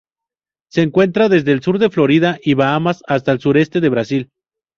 [0.71, 4.29] Se encuentra desde el sur de Florida y Bahamas hasta el sureste del Brasil.